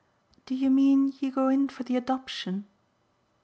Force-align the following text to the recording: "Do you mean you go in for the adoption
"Do 0.47 0.55
you 0.55 0.71
mean 0.71 1.13
you 1.19 1.31
go 1.31 1.47
in 1.47 1.69
for 1.69 1.83
the 1.83 1.95
adoption 1.95 2.65